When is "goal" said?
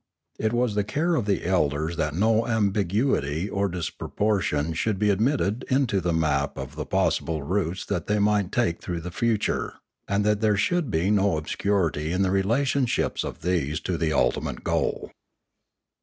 14.63-15.11